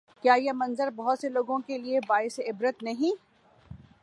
کیا 0.23 0.33
یہ 0.33 0.51
منظر 0.55 0.89
بہت 0.95 1.19
سے 1.19 1.29
لوگوں 1.29 1.59
کے 1.59 1.77
لیے 1.77 1.99
باعث 2.07 2.39
عبرت 2.39 2.83
نہیں؟ 2.83 3.15